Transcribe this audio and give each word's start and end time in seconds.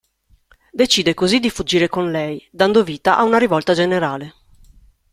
Decide 0.73 1.13
così 1.13 1.39
di 1.39 1.51
fuggire 1.51 1.87
con 1.87 2.09
lei, 2.09 2.43
dando 2.49 2.83
vita 2.83 3.17
a 3.19 3.23
una 3.23 3.37
rivolta 3.37 3.75
generale. 3.75 4.33